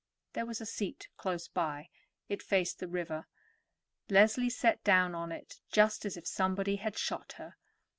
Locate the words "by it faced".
1.47-2.79